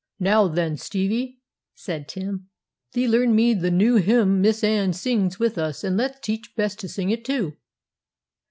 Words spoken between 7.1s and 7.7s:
too.'